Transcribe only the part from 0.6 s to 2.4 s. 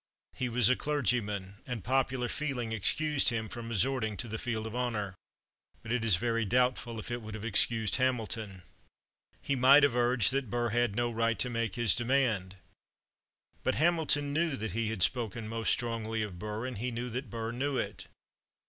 a clergyman, and popular